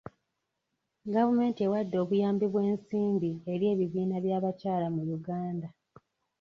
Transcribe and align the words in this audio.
Gavumenti 1.13 1.59
ewadde 1.67 1.95
obuyambi 2.03 2.45
bw'ensimbi 2.49 3.31
eri 3.51 3.65
ebibiina 3.73 4.17
by'abakyala 4.25 4.87
mu 4.95 5.01
Uganda. 5.17 5.67